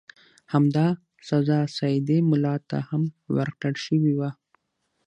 [0.53, 0.87] همدا
[1.29, 3.03] سزا سیدي مولا ته هم
[3.35, 4.29] ورکړل شوې وه.